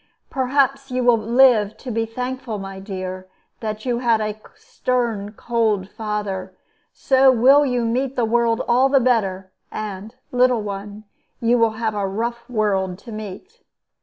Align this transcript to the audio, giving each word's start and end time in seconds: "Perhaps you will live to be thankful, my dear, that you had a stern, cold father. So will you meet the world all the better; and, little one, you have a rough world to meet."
"Perhaps 0.31 0.89
you 0.89 1.03
will 1.03 1.15
live 1.19 1.77
to 1.77 1.91
be 1.91 2.07
thankful, 2.07 2.57
my 2.57 2.79
dear, 2.79 3.27
that 3.59 3.85
you 3.85 3.99
had 3.99 4.19
a 4.19 4.41
stern, 4.55 5.33
cold 5.33 5.87
father. 5.91 6.55
So 6.91 7.31
will 7.31 7.67
you 7.67 7.85
meet 7.85 8.15
the 8.15 8.25
world 8.25 8.63
all 8.67 8.89
the 8.89 8.99
better; 8.99 9.51
and, 9.71 10.15
little 10.31 10.63
one, 10.63 11.03
you 11.39 11.61
have 11.73 11.93
a 11.93 12.07
rough 12.07 12.49
world 12.49 12.97
to 12.97 13.11
meet." 13.11 13.61